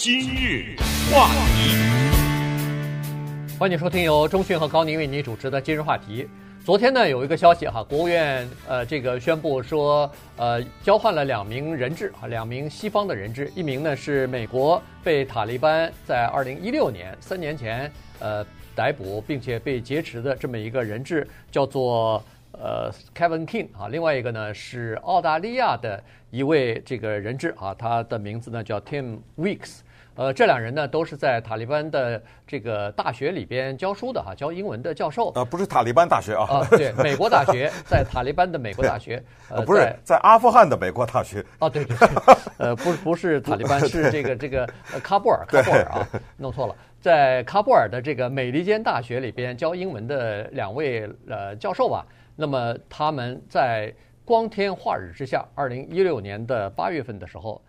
[0.00, 0.76] 今日
[1.12, 1.74] 话题，
[3.58, 6.28] 欢迎收听由中讯和高宁为您主持的今日话题。
[6.64, 17.90] 昨天呢，有一个消息哈，国务院呃这个宣布说，呃交换了两名人质啊，两名西方的人质，一名呢是美国被塔利班在二零一六年三年前
[18.20, 18.46] 呃
[18.76, 22.22] 逮捕并且被劫持的这么一个人质，叫做。
[22.60, 29.80] 呃，Kevin King 啊，另外一个呢是澳大利亚的一位这个人质啊，他的名字呢叫 Tim Weeks。
[30.18, 35.30] 呃，这两人呢都是在塔利班的这个大学里边教书的哈，教英文的教授。
[35.36, 36.44] 呃，不是塔利班大学啊。
[36.44, 39.22] 啊，对，美国大学， 在塔利班的美国大学。
[39.48, 41.44] 呃，不是在阿富汗的美国大学。
[41.60, 42.08] 哦，对对对。
[42.58, 44.66] 呃，不不是塔利班，是这个这个
[45.04, 52.04] 喀布尔，喀布尔啊，弄错了，在喀布尔的这个美利坚大学里边教英文的两位呃教授吧。
[52.34, 53.94] 那么他们在
[54.24, 57.62] 光天化日之下，二零一六年的八月份的时候，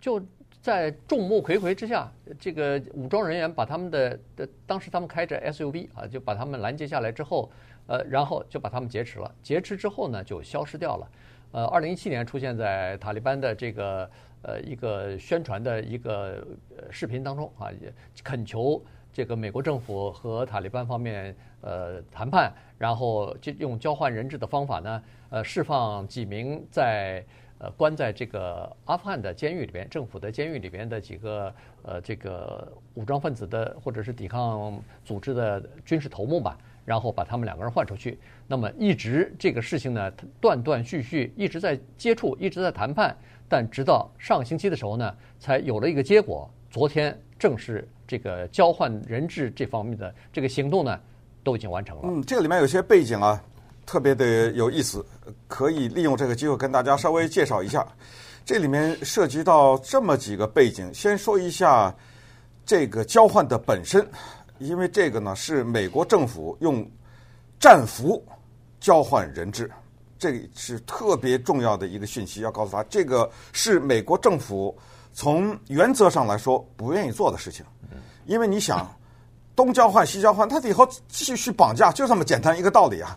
[0.00, 0.20] 就
[0.62, 2.08] 在众目睽睽之下，
[2.38, 7.50] 这个武装人员把他们的的当时他们开着 SUV 啊，就把他们拦截下来之后，
[7.88, 9.34] 呃，然后就把他们劫持了。
[9.42, 11.08] 劫持之后呢，就消失掉了。
[11.50, 14.08] 呃，二零一七年出现在塔利班的这个
[14.42, 16.46] 呃一个宣传的一个
[16.90, 18.80] 视频当中啊，也恳求。
[19.12, 27.22] 这个美国政府和塔利班方面呃谈判，然后就用交换人质的方法呢，呃释放几名在
[27.62, 38.18] 呃关在这个阿富汗的监狱里边，政府的监狱里边的几个呃这个武装分子的或者是抵抗组织的军事头目吧，然后把他们两个人换出去。
[38.48, 43.16] 那么一直这个事情呢断断续续一直在接触，一直在谈判，
[43.48, 46.50] 但直到上星期的时候呢，才有了一个结果。
[46.68, 47.88] 昨天正式。
[48.04, 51.00] 这个交换人质这方面的这个行动呢，
[51.42, 52.02] 都已经完成了。
[52.04, 53.42] 嗯，这个里面有些背景啊，
[53.84, 55.04] 特别的有意思，
[55.48, 57.86] 可以利用这个机会跟大家稍微介绍一下。
[58.44, 61.94] 这里面涉及到这么几个背景，先说一下
[62.66, 64.04] 这个交换的本身，
[64.58, 66.84] 因为这个呢是美国政府用
[67.60, 68.24] 战俘
[68.80, 69.70] 交换人质，
[70.18, 74.76] 这是特别重要的一个讯息，要告诉他，这个是美国政府
[75.12, 77.64] 从原则上来说不愿意做的事情。
[78.26, 78.88] 因为你想，
[79.54, 83.16] 东交换西交换，他以后继续绑架，就这么简单一个道理啊！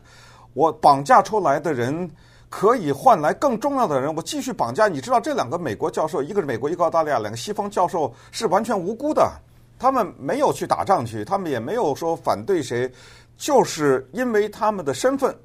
[0.55, 2.09] 我绑架出来的人
[2.49, 4.87] 可以换来更重要的人，我继续绑架。
[4.87, 9.29] 你知道这两个美国教授，一个是美国，一个澳大利亚，两个西方教授是完全无辜的，
[9.77, 12.91] 他们没有去打仗去，他们也没有说反对谁，
[13.37, 15.35] 就是因为他们的身份。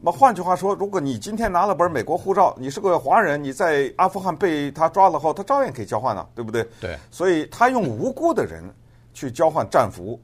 [0.00, 6.66] 那么换句话说，如果你今天拿了本美国护照，你是个华人，你在阿富汗被他抓了后，他照样可以交换了，对不对？
[6.80, 6.98] 对。
[7.10, 8.64] 所以他用无辜的人。
[9.16, 10.20] 去交换战俘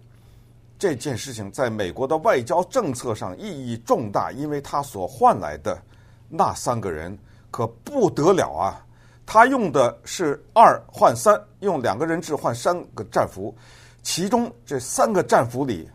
[0.80, 5.78] 这件事情，在美国的外交政策上意义重大，因为他所换来的
[6.26, 7.16] 那三个人
[7.50, 8.82] 可不得了啊！
[9.26, 13.54] 他用的是二换三，用两个人质换三个战俘，
[14.02, 15.86] 其中这三个战俘里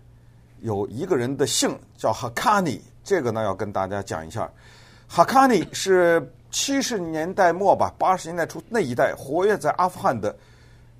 [0.62, 4.48] 有一个人的姓叫哈卡尼，这个呢要跟大家讲一下。
[5.08, 10.38] 哈卡尼是七十年代末吧，八十年代初那一代活跃在阿富汗的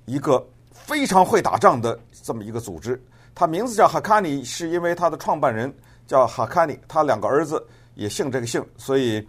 [0.06, 0.44] 一个。
[0.72, 3.02] 非常会打仗的这么一个组织，
[3.38, 5.70] 他名字叫哈卡尼，是因为他的创办人
[6.06, 7.62] 叫哈卡尼，他两个儿子
[7.94, 9.28] 也姓这个姓，所以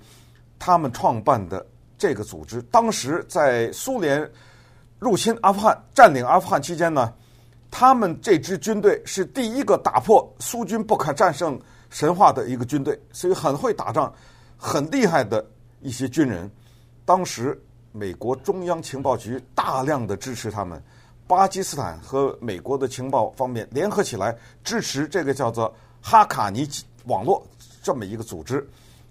[0.57, 1.63] 他们创办的
[1.97, 4.25] 这个组织，当时在苏联
[4.97, 7.13] 入侵阿富汗、占领阿富汗期间呢，
[7.69, 11.59] 他们这支军队是第一个打破苏军不可战胜
[11.89, 14.13] 神话的一个军队，所以很会打仗、
[14.55, 15.45] 很厉害的
[15.81, 16.49] 一些军人。
[17.03, 20.81] 当时美国中央情报局大量的支持他们。
[21.27, 24.33] 巴基斯坦和美国的情报方面联合起来
[24.63, 26.65] 支持这个叫做哈卡尼
[27.05, 27.45] 网络
[27.83, 28.65] 这么一个组织。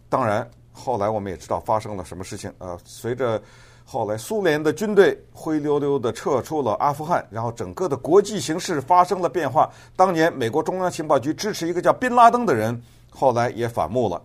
[0.08, 2.50] 当然，后来我们也知道发生了什么事情。
[2.58, 3.40] 呃，随着
[3.84, 9.70] 后来苏联的军队灰溜溜的撤出了阿富汗，然后整个的国际形势发生了变化。
[9.94, 14.22] 当年美国中央情报局支持一个叫宾拉登的人，后来也反目了。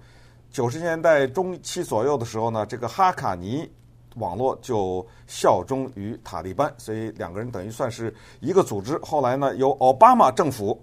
[0.50, 3.69] 九十年代中期左右的时候呢，这个哈卡尼。
[4.16, 8.98] 网络就效忠于塔利班，所以两个人等于算是一个组织。
[9.00, 10.80] 后来呢，由奥巴马政府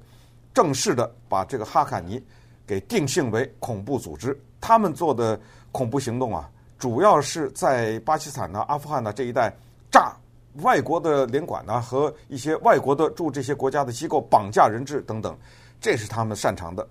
[0.54, 2.22] 正式的把这个哈卡尼
[2.66, 4.38] 给定性为恐怖组织。
[4.60, 5.38] 他们做的
[5.70, 9.54] 恐怖行动啊，主要是在巴基斯坦呢、阿富汗呢这一带
[9.90, 10.16] 炸
[10.62, 15.36] 外国的领馆呢和一些外国的驻这些国家的机构，绑架人质等等，
[15.80, 16.86] 这是他们擅长的。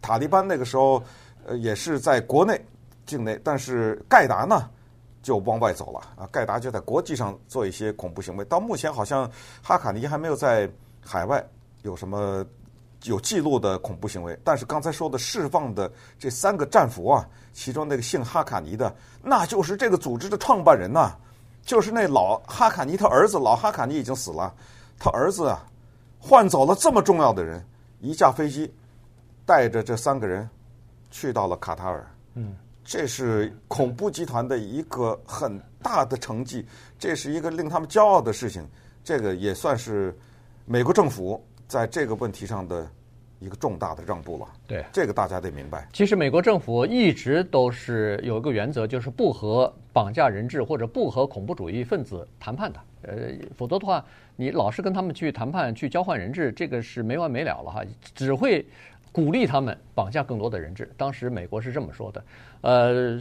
[0.00, 1.02] 塔利班那个时候
[1.44, 2.58] 呃也是在国内
[3.04, 4.70] 境内，但是盖达呢？
[5.22, 6.28] 就往外走了啊！
[6.32, 8.44] 盖达就在国际上做一些恐怖行为。
[8.46, 9.30] 到目前，好像
[9.62, 10.68] 哈卡尼还没有在
[11.00, 11.42] 海外
[11.82, 12.44] 有什么
[13.04, 14.38] 有记录的恐怖行为。
[14.42, 21.16] 但是刚才说的释放的这三个战俘啊，其中那个姓哈卡尼的，那就是这个组织的创办人呐、
[21.62, 24.52] 就是那老哈卡尼他儿子，老哈卡尼已经死了，
[24.98, 25.64] 他儿子啊，
[26.18, 27.64] 换走了这么重要的人，
[28.00, 28.72] 一架飞机
[29.46, 30.48] 带着这三个人
[31.10, 32.04] 去到了卡塔尔。
[32.34, 36.66] 嗯，这是恐怖集团的一个很大的成绩，
[36.98, 38.66] 这是一个令他们骄傲的事情。
[39.04, 40.16] 这个也算是
[40.64, 42.88] 美国政府在这个问题上的
[43.40, 44.46] 一个重大的让步了。
[44.66, 45.88] 对，这个大家得明白。
[45.92, 52.80] 其实美国政府一直都是有一个原则，就是不和绑架人质或者不和恐怖主义分子谈判的。
[53.02, 54.04] 呃，否则的话，
[54.36, 57.82] 你老是跟他们去谈判、去交换人质，这个是没完没了了哈，
[58.14, 58.64] 只会
[59.12, 60.90] 鼓励他们绑架更多的人质。
[60.96, 62.24] 当时美国是这么说的。
[62.62, 63.20] 呃，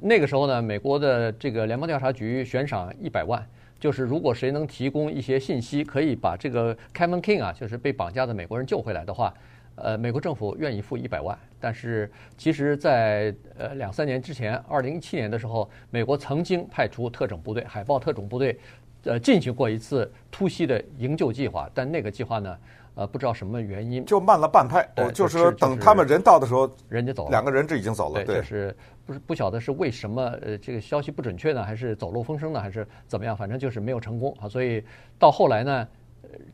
[0.00, 3.42] 那个时候呢，美国的这个联邦调查局悬赏一百万。
[3.78, 9.32] 就是如果谁能提供一些信息，可以把这个 Kevin King 啊，就是被绑架的美国人救回来的话，
[9.76, 11.38] 呃，美国政府愿意付一百万。
[11.58, 18.58] 但是其实，在呃两三年之前，二零一七年的时候，美国曾经派出特种部队、海豹特种部队，
[19.04, 21.66] 呃，进行过一次突袭的营救计划。
[21.72, 22.58] 但那个计划呢，
[22.94, 24.88] 呃，不知道什么原因，就慢了半拍。
[24.96, 28.24] 哦，就是等他们人到的时候，人家走了，两个人质已经走了。
[28.24, 28.76] 对，就是。
[29.06, 33.36] 不是不晓得是为什么，呃，这个消息不准确呢，还是走漏风声呢，还是怎么样？
[33.36, 34.48] 反正就是没有成功啊。
[34.48, 34.84] 所以
[35.18, 35.88] 到后来呢，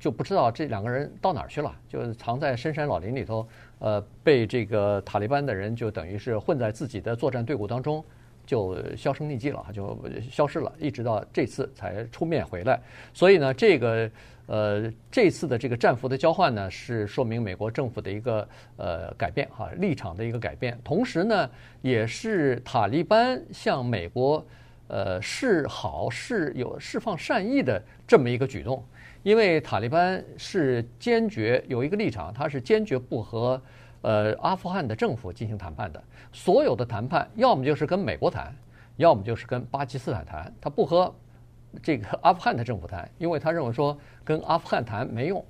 [0.00, 3.46] 就不知道这两个人到哪儿去了，就藏在深山老林里头，
[3.78, 8.02] 呃，被这个塔利班的人就等于是混在自己的作战队伍当中，
[8.46, 9.98] 就销声匿迹了，就
[10.30, 12.80] 消失了，一直到这次才出面回来。
[13.12, 14.10] 所以呢，这个。
[14.46, 21.50] 呃，这次的这个战俘的交换呢，是说明美国政府的一个呃改变哈立场的一个改变，同时呢，
[21.82, 24.46] 也是塔利班向美国
[24.86, 28.84] 呃示好、示有释放善意的这么一个举动，
[29.24, 33.60] 因为塔利班是坚决有一个立场，他是坚决不和
[34.02, 36.00] 呃阿富汗的政府进行谈判的，
[36.32, 38.54] 所有的谈判要么就是跟美国谈，
[38.96, 41.12] 要么就是跟巴基斯坦谈，他不和。
[41.82, 45.44] 这个阿富汗的政府谈，因为他认为说跟阿富汗谈没用，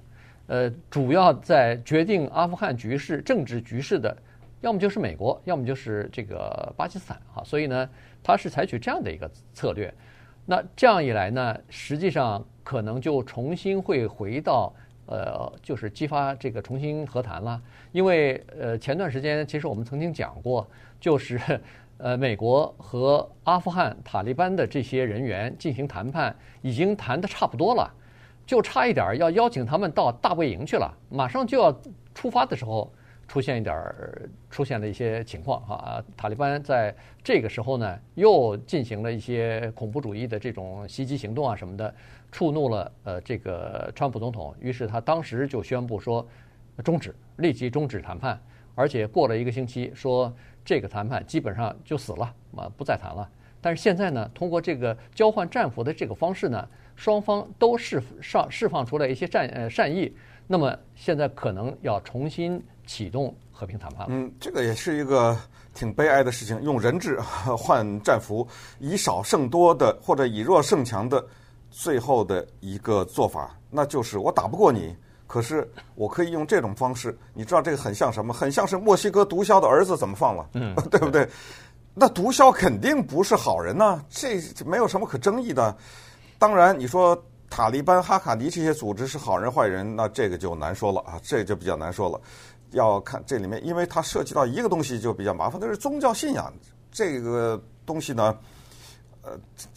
[0.47, 4.17] 呃，主要在决定阿富汗局势、政治局势的，
[4.61, 7.43] 要么就是美国，要么就是这个巴基斯坦啊。
[7.45, 7.89] 所以呢，
[8.23, 9.93] 他是采取这样的一个策略。
[10.45, 14.73] 那这样一来呢，实际上可能就重新会回到
[15.07, 17.61] 呃，就是激发这个重新和谈了。
[17.93, 20.69] 因为呃，前段时间其实我们曾经讲过，
[21.01, 21.39] 就是。
[21.99, 27.91] 呃，美国和阿富汗塔利班的这些人员进行谈判，已经谈得差不多了，
[28.45, 30.95] 就差一点要邀请他们到大本营去了。
[31.09, 31.75] 马上就要
[32.15, 32.93] 出发的时候，
[33.27, 36.05] 出现一点儿出现了一些情况哈。
[36.19, 36.95] 塔利班在
[37.25, 41.95] 这个时候呢，又进行了一些恐怖主义的这种袭击行动啊什么的，
[42.31, 46.27] 触怒了呃这个川普总统，于是他当时就宣布说
[46.85, 48.39] 终止，立即终止谈判，
[48.75, 50.31] 而且过了一个星期说。
[50.67, 52.25] 这个谈判基本上就死了，
[52.57, 53.27] 啊，不再谈了。
[53.63, 60.15] 但是现在呢，通过这个交换战俘的这个方式呢，双方都释上释放出来一些善呃善意，
[60.47, 64.07] 那么现在可能要重新启动和平谈判了。
[64.11, 65.37] 嗯，这个也是一个
[65.73, 67.19] 挺悲哀的事情，用人质
[67.57, 68.47] 换战俘，
[68.79, 71.25] 以少胜多的或者以弱胜强的
[71.71, 74.95] 最后的一个做法，那就是我打不过你。
[75.27, 78.33] 可是我可以用这种方式，你知道这个很像什么？
[78.33, 81.29] 很像是墨西哥毒枭的儿子怎么放了，嗯， 对不对？
[81.99, 85.77] 那毒枭肯定不是好人呐，这没有什么可争议的。
[86.39, 92.21] 当然，你说塔利班、哈卡尼这些组织是好人坏人，那这个就难说了啊，这个就比较难说了。
[92.73, 96.53] 要看这里面，因为它涉及到一个东西就比较麻烦，那是宗教信仰
[96.93, 98.37] 这个东西呢，
[99.23, 99.33] 呃，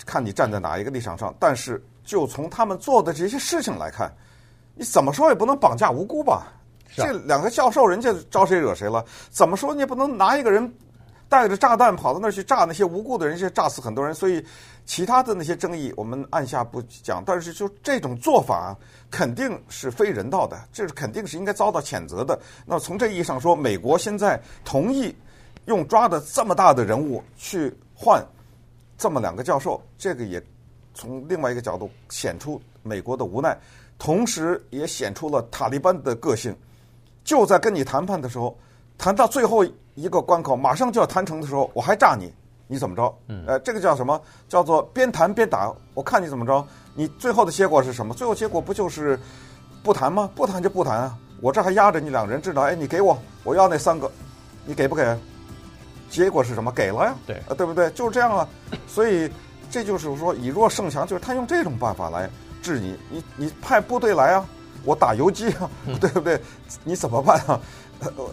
[0.06, 1.34] 看你站在哪一个立场上。
[1.39, 4.13] 但是就从他们做的这些事情来看。
[4.79, 6.53] 你怎么说也不能绑架无辜吧？
[6.95, 9.03] 这两个教授，人家招谁惹谁了？
[9.29, 10.74] 怎么说你也不能拿一个人
[11.27, 14.15] 带着炸弹跑到那儿去炸那些无辜的人，去炸死很多人。
[14.15, 14.41] 所以，
[14.86, 17.21] 其他的那些争议我们按下不讲。
[17.25, 18.74] 但是，就这种做法
[19.12, 22.39] 肯定是非人道的，这是肯定是应该遭到谴责的。
[22.65, 25.13] 那从这意义上说，美国现在同意
[25.65, 28.25] 用抓的这么大的人物去换
[28.98, 30.41] 这么两个教授，这个也
[30.93, 33.57] 从另外一个角度显出美国的无奈。
[34.00, 36.56] 同时也显出了塔利班的个性，
[37.24, 38.58] 就在跟你谈判的时候，
[38.98, 39.63] 谈到最后
[39.94, 42.34] 一个关口，马上就要谈成的时候，我还炸你，
[42.65, 43.13] 你怎么着？
[43.27, 44.20] 嗯，呃，这个叫什么？
[44.48, 46.65] 叫做边谈边打，我看你怎么着。
[46.96, 48.13] 你最后的结果是什么？
[48.13, 49.20] 最后结果不就是
[49.84, 50.29] 不谈吗？
[50.34, 51.18] 不谈就不谈啊！
[51.41, 54.10] 我这还压着你两人知道，哎，你给我，我要那三个，
[54.65, 55.18] 你给不给？
[56.10, 56.72] 结果是什么？
[56.72, 57.89] 给了呀，对，呃，对不对？
[57.91, 58.48] 就是这样啊。
[58.88, 59.29] 所以
[59.70, 62.29] 这就是说以弱胜强，就是他用这种办法来。
[62.62, 64.46] 治你，你你派部队来啊，
[64.84, 66.39] 我打游击啊， 对不对？
[66.84, 67.60] 你怎么办啊？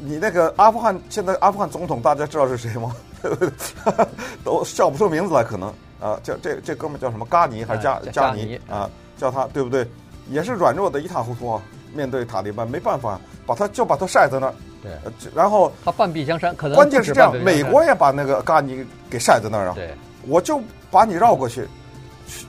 [0.01, 2.95] 你那个阿富汗现在阿富汗总统大家知道是谁吗？
[4.45, 5.69] 都叫不出名字来，可能
[6.01, 7.27] 啊，叫这这哥们叫什么？
[7.27, 8.89] 嘎尼还是加、啊、加尼啊？
[9.17, 9.87] 叫他对不对？
[10.31, 11.63] 也是软弱的一塌糊涂啊！
[11.95, 14.55] 面对塔利班没办法，把他就把他晒在那儿。
[14.83, 14.93] 对，
[15.35, 19.73] 然后他半壁江山，可能关键是这样，美国也把那个嘎尼给晒在那儿啊。
[19.75, 19.95] 对，
[20.27, 21.67] 我就把你绕过去，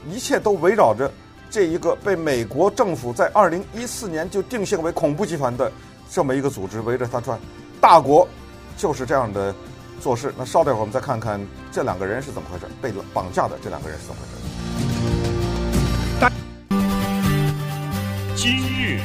[0.10, 1.10] 一切都围绕着
[1.50, 5.72] 这一个被美国政府在二零一四年就定性为恐怖集团的
[6.10, 7.40] 这么一个组织围着他转。
[7.80, 8.28] 大国
[8.78, 9.54] 就是这样的
[10.02, 10.34] 做事。
[10.38, 11.40] 那稍待会儿我们再看看
[11.72, 14.34] 这两个人是怎么回事，被绑架的这两个人是怎么回事。
[18.36, 19.00] 今日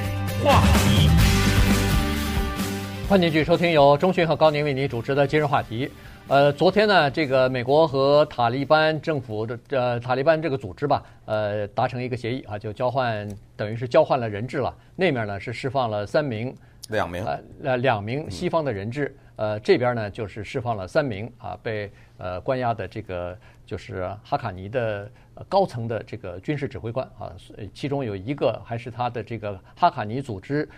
[0.45, 1.09] 话题，
[3.09, 5.91] 欢迎继续收听由钟迅和高宁为您主持的今日话题。
[6.29, 14.75] 呃，昨天呢，这个美国和塔利班政府的呃塔利班这个组织吧，呃，达成一个协议啊，就交换，等于是交换了人质了。
[14.97, 16.55] 那面呢是释放了三名，
[16.89, 17.25] 两名，
[17.63, 19.15] 呃，两名西方的人质。
[19.37, 23.37] 呃，这边呢就是释放了三名啊，被呃关押的这个
[23.67, 25.11] 就是哈卡尼的。
[25.49, 27.33] 高层的这个军事指挥官啊，
[27.73, 30.69] 其中有一个还是他的这个哈卡尼组织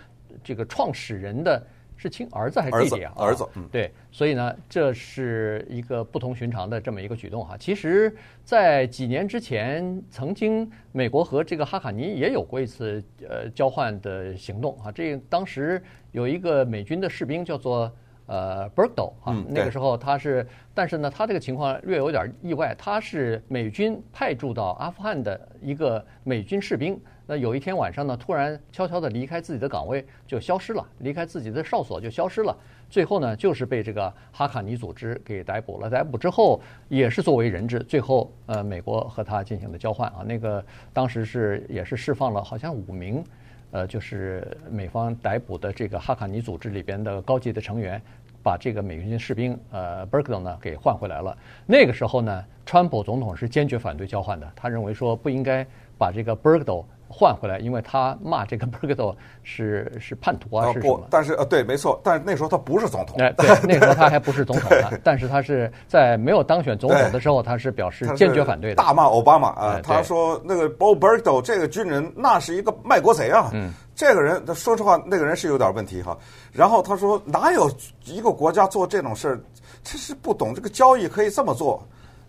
[0.44, 1.60] 这个创始人的
[1.96, 3.12] 是亲儿子还是弟弟啊？
[3.16, 7.56] 儿子，嗯，对，所以呢，这是一个不同寻常的这么一个举动哈。
[7.56, 14.92] 其实，在几年之前，曾经美国和这个哈卡尼也有过一次呃交换的行动啊。
[14.92, 15.82] 这当时
[16.12, 17.90] 有一个美军的士兵叫做。
[18.26, 22.74] 呃，Bergdahl 啊，那个时候他是，但是呢，他这个情况略有点意外。
[22.78, 26.98] 他是美军派驻到阿富汗的一个美军士兵。
[27.26, 32.54] 那有一天晚上呢，突然悄悄地离开自己的岗位，就消失了，离开自己的哨所就消失了。
[32.90, 35.88] 最后呢，就是被这个哈卡尼组织给逮捕了。
[35.88, 37.78] 逮捕之后，也是作为人质。
[37.80, 43.24] 最后，呃，美国和他进行的交换啊，那个当时是也是释放了好像五名。
[43.70, 48.00] 呃，就是美方逮捕的这个哈卡尼组织里边的高级的成员，
[48.40, 51.36] 把这个美军士兵呃 b e r g d o 呢给换回来了。
[51.66, 55.66] 那个时候呢，川普总统是坚决反对交换的，他认为说不应该
[55.98, 61.06] 把这个 b e r g d o 换回来，因为他骂这个 Bergdahl 是是叛徒啊，是什么？
[61.08, 63.16] 但是呃，对，没错，但是那时候他不是总统。
[63.20, 64.98] 哎，对，那时候他还不是总统 呢。
[65.04, 68.82] 但是他是在没有当选总统的时候，他是表示坚决反对的。
[68.82, 73.50] 大骂奥巴马啊，他说那个 Bob Bergdahl 这个军人那是一个卖国贼啊。
[73.52, 76.18] 嗯，这个人说实话，那个人是有点问题哈。
[76.52, 77.70] 然后他说哪有
[78.06, 79.40] 一个国家做这种事儿，
[79.84, 81.80] 这是不懂这个交易可以这么做。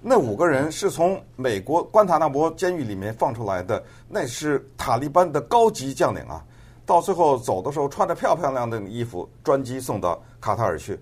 [0.08, 6.46] 那五个人是从美国关塔那摩监狱里面放出来的，那是塔利班的高级将领啊。
[6.86, 11.00] 到最后走的时候，穿着漂漂亮亮的衣服，专机送到卡塔尔去。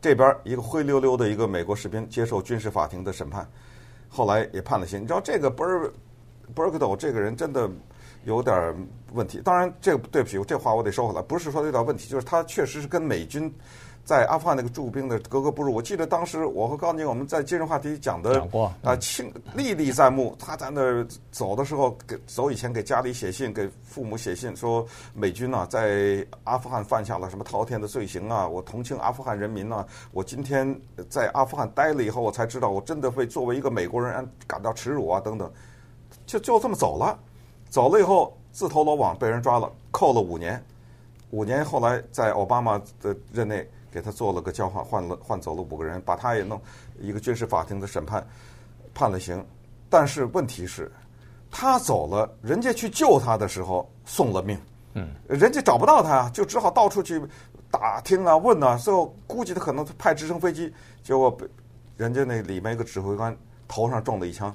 [0.00, 3.46] 这边一个灰溜溜的一个美国士兵接受军事法庭的审判，
[4.08, 5.02] 后来也判了刑。
[5.02, 5.90] 你知道这个 Ber
[6.54, 7.70] Bergdahl 这个人真的
[8.24, 8.74] 有点
[9.12, 9.38] 问题。
[9.44, 13.54] 当然，这个对不起，这话我得收回来，不是说有点问题，就是他确实是跟美军。
[14.06, 18.40] 在阿富汗那个驻兵的格格不入，我记得当时我和高宁我们在今日话题讲的
[18.80, 20.36] 啊，清历历在目。
[20.38, 29.84] 他在那儿走的时候，给走以前给家里写信，给父母写信，说美军啊在阿富汗犯下了什么滔天的罪行啊，我同情阿富汗人民啊。
[30.12, 35.50] 我今天在阿富汗待了以后，我才知道我真的会作为一个美国人感到耻辱啊等等，
[36.26, 37.18] 就就这么走了。
[37.68, 40.64] 走了以后自投罗网，被人抓了，扣了五年。
[41.30, 43.68] 五年后来在奥巴马的任内。
[43.96, 46.60] 给他做了个交换，换了换走了五个人，把他也弄
[47.00, 48.22] 一个军事法庭的审判，
[48.92, 49.42] 判了刑。
[49.88, 50.92] 但是问题是，
[51.50, 54.60] 他走了，人家去救他的时候送了命，
[54.92, 57.18] 嗯，人家找不到他，就只好到处去
[57.70, 58.76] 打听啊、问啊。
[58.76, 60.70] 最后估计他可能派直升飞机，
[61.02, 61.48] 结果被
[61.96, 63.34] 人家那里面一个指挥官
[63.66, 64.54] 头上中了一枪。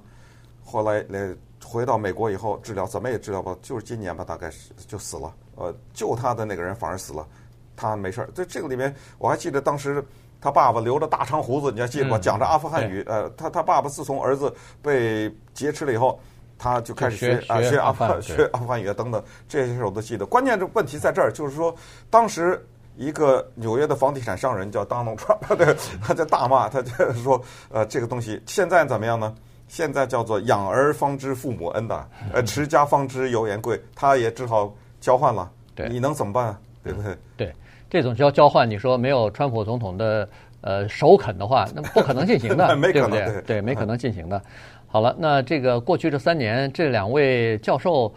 [0.63, 5.33] 后来那回到美国以后治疗，怎么也治疗不好，就是今年吧，大概是就死了。
[5.55, 7.27] 呃，救他的那个人反而死了。
[7.75, 10.03] 他没事儿，在这个里面，我还记得当时
[10.39, 12.17] 他爸爸留着大长胡子，你还记得吗？
[12.19, 13.03] 讲着阿富汗语。
[13.07, 16.19] 呃，他他爸爸自从儿子被劫持了以后，
[16.57, 20.25] 他就开始学啊学阿富汗学阿富汗语等等这些事我都记得。
[20.25, 21.73] 关键这问题在这儿，就是说
[22.09, 22.63] 当时
[22.97, 29.35] 一个纽约的房地产商人叫 Donald Trump，对，他在大骂，他就说呃这个东西现在怎么样呢？
[29.67, 35.49] 现在叫做养儿方知父母恩的，呃持家方知油盐贵，他也只好交换了。
[35.73, 36.59] 对，你能怎么办啊？
[36.83, 37.17] 对不对？
[37.38, 37.53] 对。
[37.89, 40.29] 这种交交换，你说没有川普总统的
[40.61, 43.25] 呃首肯的话，那不可能进行的， 对不对？
[43.25, 44.41] 对，对，没可 能进行的。
[44.88, 48.13] 好了，那这个过去这三年，这两位教授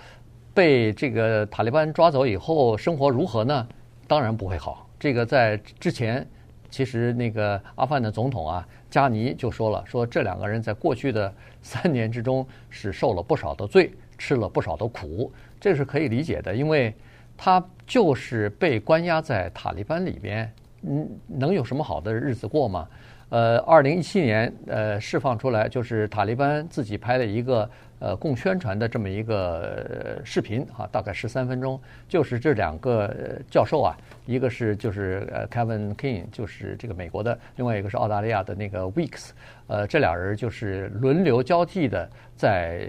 [0.54, 3.66] 被这个塔利班抓走以后，生活如何呢？
[4.06, 4.88] 当然不会好。
[4.96, 6.24] 这个在之前，
[6.70, 16.94] 其实那个阿富汗的总统啊，加尼就说了，说这两个人在过去的 三年之中是受了不少的罪，吃了不少的苦，这是可以理解的，因为。
[17.36, 20.50] 他就是被关押在塔利班里边，
[20.82, 22.88] 嗯，能有什么好的日子过吗？
[23.30, 33.12] 呃，二零一七年呃释放出来，就是塔利班自己拍的一个呃供宣传的这么一个视频啊，大概十三分钟，就是这两个
[33.50, 39.30] 教授啊，一个是就是呃 Kevin King，就是这个美国的，另外一个是澳大利亚的那个 Weeks，
[39.66, 42.88] 呃，这俩人就是轮流交替的在。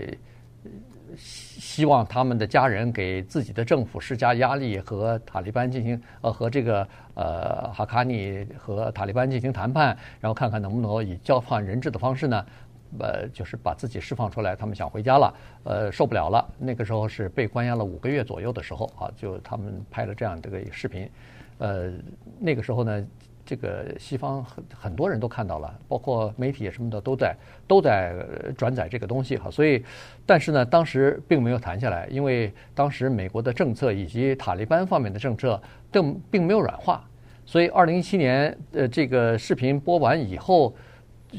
[1.17, 12.45] 希望他们的家人给自己的政府施加压力，和塔利班进行呃和这个呃哈卡尼和塔利班进行谈判，然后看看能不能以交换人质的方式呢，
[12.99, 14.55] 呃，就是把自己释放出来。
[14.55, 16.47] 他们想回家了，呃，受不了了。
[16.57, 21.09] 那个时候是被关押了五个月左右的时候啊，就他们拍了这样这个视频，
[21.57, 21.91] 呃，
[22.39, 23.05] 那个时候呢。
[23.45, 27.35] 这个西方很很多人都看到了，包括媒体什么的都在
[27.67, 28.15] 都在
[28.57, 29.83] 转载这个东西哈，所以，
[30.25, 35.61] 但是呢，当时并没有谈下来，因为当时美国的政策以及塔利班方面的政策
[35.91, 37.07] 并并没有软化，
[37.45, 40.73] 所以二零一七年呃这个视频播完以后，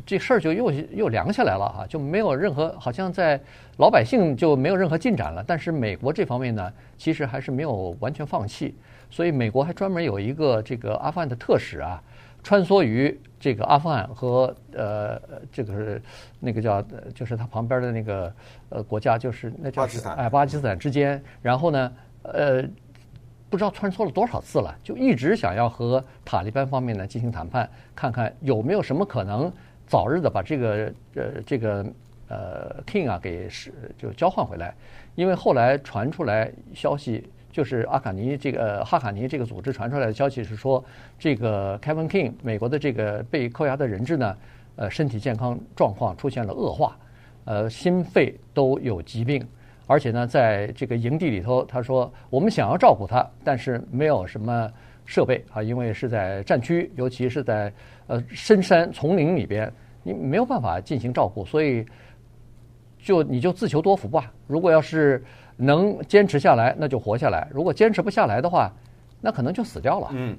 [0.05, 3.41] 这事儿就又又凉下来了哈，就没有任何好像在
[3.79, 8.75] 老百姓就没有任何进展了，但是美国这方面呢，其实还是没有完全放弃。
[9.11, 12.03] 所以美国还专门有一个这个阿富汗的特使啊，
[12.43, 15.21] 穿梭于这个阿富汗和呃
[15.53, 16.03] 这个是
[16.41, 16.83] 那个叫
[17.15, 18.33] 就是他旁边的那个
[18.69, 22.63] 呃国家就是那叫巴基斯坦哎巴基斯坦之间，然后呢呃
[23.49, 29.53] 不知道穿梭了多少次了，就一直想要和塔利班方面呢进行谈判，看看有没有什么可能
[29.87, 31.87] 早日的把这个呃这个
[32.29, 34.75] 呃 King 啊给是就交换回来，
[35.15, 37.25] 因为后来传出来消息。
[37.57, 40.85] 就是阿卡尼这个哈卡尼这个组织传出来的消息是说，
[41.19, 44.37] 这个 Kevin King 美国的这个被扣押的人质呢，
[44.77, 46.95] 呃，身体健康状况出现了恶化，
[47.47, 49.43] 呃，心肺都有疾病，
[49.87, 54.71] 而且呢，在这个营地里头，他说我们想要照顾他，但是没有什么
[55.07, 57.73] 设备啊，因为是在战区，尤其是在
[58.07, 59.73] 呃深山丛林里边，
[60.03, 61.87] 你没有办法进行照顾，所以
[62.99, 64.31] 就你就自求多福吧。
[64.47, 65.25] 如果要是
[65.57, 68.71] 能坚持下来，那就活下来；如果坚持不下来的话，
[69.21, 70.11] 那可能就死掉了。
[70.13, 70.37] 嗯，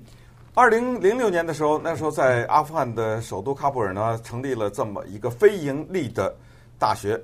[0.54, 6.34] 二零零六年的时候，那时候在阿富汗的首都喀布尔呢，成立了这么一个非盈利的
[6.78, 7.20] 大学，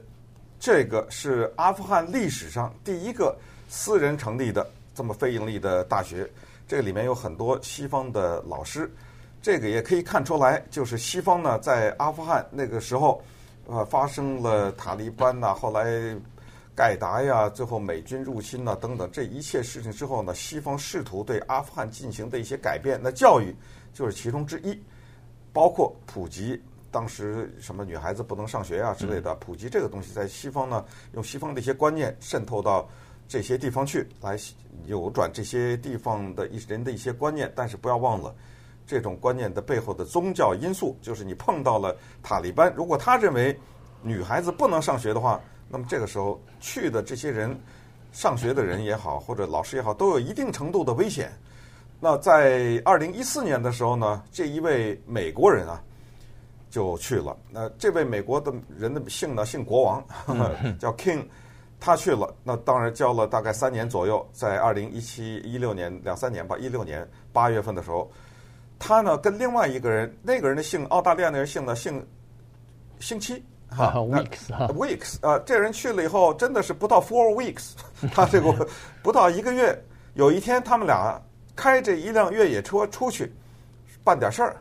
[0.60, 3.38] 这个是阿富汗历史上第一个
[3.70, 6.28] 私人成立的这么非盈利的大学。
[6.67, 8.91] 这个里面有很多西方的老师，
[9.41, 13.22] 这个也可以看出来，就是西方呢在阿富汗那个时候，
[13.67, 16.15] 呃，发生了塔利班呐，后来。
[16.76, 23.56] 盖达呀，最后美军入侵呐，等等，这一切事情之后呢，西方试图对阿富汗进行的一些改变，那教育
[23.94, 24.76] 就是其中之一，
[25.52, 26.60] 包括普及
[26.90, 30.84] 当时什么女孩子不能上学啊之类的，普及这个东西，在西方呢，
[31.14, 32.90] 用西方的一些观念渗透到
[33.28, 34.36] 这些地方去，来
[34.86, 38.34] 扭转这些地方的一人的一些观念，但是不要忘了，
[38.88, 43.56] 这种观念的背后的宗教因素，就是你碰到了塔利班，如果他认为
[44.02, 45.40] 女孩子不能上学的话。
[45.69, 47.60] 那么这个时候去的这些人，
[48.12, 51.32] 上学的人也好，或者老师也好，都有一定程度的危险。
[51.99, 55.82] 那在二零一四年的时候呢，这一位美国人啊
[56.69, 57.36] 就去了。
[57.49, 61.26] 那这位美国的人的姓呢，姓国王，呵呵 叫 King，
[61.80, 62.36] 他去了。
[62.43, 68.12] 那当然教了大概三年左右，在二零一七一六年两三年吧，一六年八月份的时候，
[68.78, 72.06] 他呢跟另外一个人，那个人的姓澳大利亚那人姓呢姓
[72.99, 73.43] 星期。
[73.76, 77.72] 哈，weeks 啊，这人去了以后，真的是不到 four weeks，
[78.14, 78.68] 他这个
[79.02, 79.78] 不到一个月，
[80.14, 81.22] 有一天他们俩
[81.56, 83.34] 开着一辆越野车出去
[84.04, 84.58] 办点事儿，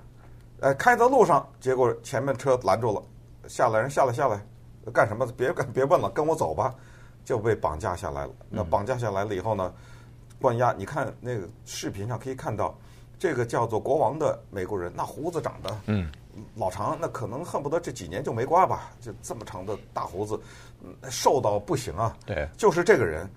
[0.60, 3.02] 呃，开在路上，结果前面车拦住了，
[3.48, 4.40] 下来人下来下来，
[4.92, 5.26] 干什么？
[5.36, 6.74] 别别问了，跟我走吧，
[7.24, 8.32] 就被绑架下来了。
[8.48, 9.72] 那绑架下来了以后呢，
[10.40, 12.76] 关押，你看那个视频上可以看到，
[13.22, 16.10] 这个叫做国王的美国人，那胡子长得嗯。
[16.56, 20.36] 老长，那可能恨不得这几年就没刮吧，就这么长的大胡子，
[21.08, 22.16] 瘦到不行啊。
[22.26, 23.30] 对，就是这个人，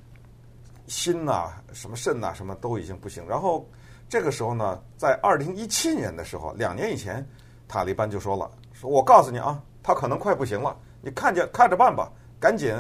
[0.88, 3.24] 心呐、什么肾呐，什么都已经不行。
[3.28, 3.64] 然后
[4.10, 7.24] 这个时候呢，在二零一七年的时候，两年以前，
[7.68, 12.74] 塔利班就说了：“说我告诉你啊，他可能快不行了，你看见看着办吧，赶紧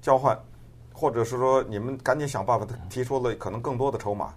[0.00, 0.38] 交换，
[0.92, 4.32] 或者是说你们赶紧想办法。”他提出了可能更多的筹码。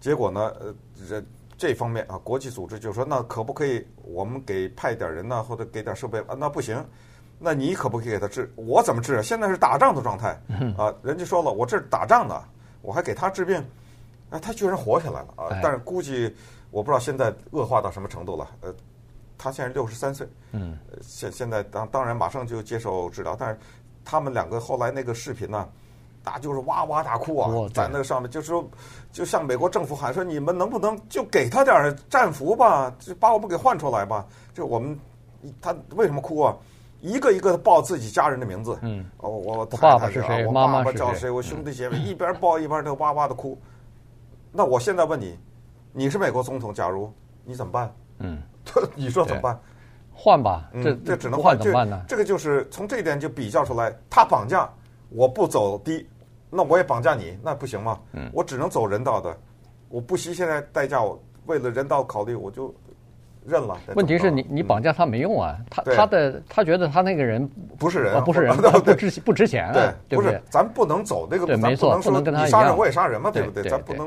[0.00, 0.74] 结果呢，呃，
[1.08, 1.22] 这。
[1.60, 6.36] 这方面啊，国际组织就说，那可不可以我们给派点人呢，或者给点设备啊？
[6.38, 6.86] 那不行，
[7.36, 8.48] 那你可不可以给他治？
[8.54, 9.22] 我怎么治啊？
[9.22, 10.40] 现在是打仗的状态
[10.76, 10.94] 啊！
[11.02, 12.40] 人家说了，我这是打仗呢，
[12.80, 13.56] 我还给他治病，
[14.30, 15.58] 啊，他居然活下来了啊！
[15.60, 16.32] 但是估计
[16.70, 18.48] 我不知道现在恶化到什么程度了。
[18.60, 18.72] 呃，
[19.36, 23.58] 他现在六十三岁，嗯，现现在当当然马上就接受治疗，但是
[24.04, 25.68] 他们两个后来那个视频呢，大
[26.24, 28.68] 家就是哇哇大哭啊，哦、在那个上面，就是说，
[29.12, 34.26] 就向美国政府喊说，你们能不能就给他点战俘吧，就把我们给换出来吧？
[34.54, 34.98] 就我们
[35.60, 36.56] 他为什么哭啊？
[37.00, 40.44] 一个一个的报自己家人的名字，嗯，我，我爸爸是谁？
[40.46, 41.30] 我妈妈叫谁？
[41.30, 43.56] 我兄弟姐妹一边报一边都哇哇的哭。
[44.50, 45.38] 那我现在问你，
[45.92, 47.12] 你是美国总统，假如
[47.44, 47.94] 你怎么办？
[48.18, 48.42] 嗯，
[48.96, 49.56] 你说怎么办？
[50.12, 52.02] 换吧，这这只能换怎么办呢？
[52.08, 54.68] 这个就是从这一点就比较出来，他绑架
[55.10, 56.06] 我不走低，
[56.50, 57.98] 那我也绑架你，那不行吗？
[58.12, 59.36] 嗯，我只能走人道的，
[59.88, 62.74] 我不惜现在代价，我为了人道考虑，我就。
[63.46, 63.78] 认了。
[63.94, 70.38] 问题是你你绑架他没用啊，他他的他觉得他那个人不是人，不是人，不值不值钱啊，对不是？
[70.50, 73.62] 咱不能走那个，对，没错，不能你杀人我也杀人嘛，对不对？
[73.62, 74.06] 咱不能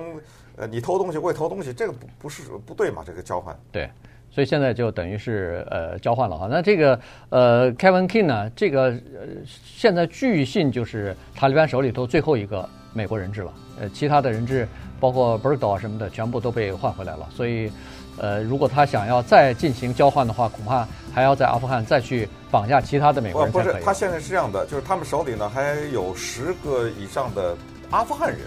[0.57, 3.01] 呃，你偷东西我也偷东西，这个不不是不对嘛？
[3.03, 3.57] 这个交换。
[3.71, 3.89] 对，
[4.31, 6.47] 所以现在就等于是呃交换了哈。
[6.49, 14.67] 那这个呃 Kevin King 呢，这个呃现在据信就是塔利班手里头最后一个美国人质了，呃，其他的人质
[14.99, 17.71] 包括 Bergdahl 什么的全部都被换回来了，所以。
[18.17, 23.51] 呃，如果他想要再进行交换的话，恐怕还要在阿富汗再去绑架其他的美国人。
[23.51, 27.55] 不是，他现在是这样的，就是他们手里呢还有十个以上的
[27.89, 28.39] 阿富汗人，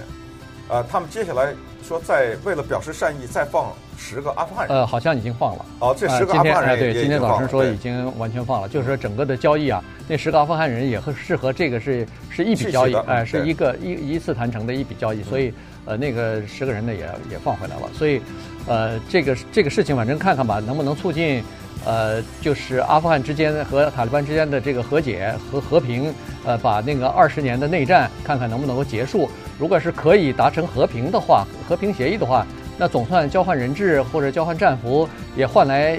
[0.68, 1.52] 呃，他们接下来
[1.86, 4.76] 说再为了表示善意，再放十个阿富汗人。
[4.76, 5.66] 呃，好像已经放了。
[5.80, 15.52] 哦，这十个阿富汗人、呃、对，今天早晨说已经经完全放了，就是说整个的交易啊，那十个阿富汗人也和是和这个是是一笔交易，哎、呃，是一个一一次谈成的一笔交易，所以
[15.84, 17.00] 呃，那个十个人呢也
[17.32, 18.20] 也放回来了，所以。
[18.66, 21.44] 呃，这个这个事情，反正看看吧，能不能促进，
[21.84, 26.10] 呃，就是阿富汗之间和塔利班之间的这个和解和和平，
[26.46, 29.28] 呃，把那个二十年的内战看看能不能够结束。
[29.58, 35.98] 如果是可以达成和平的话，和平协议的话，那总算交换人质或者交换战俘，也换来，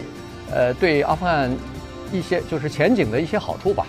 [0.51, 1.49] 呃，对阿富汗
[2.11, 3.85] 一些就是前景的一些好处吧。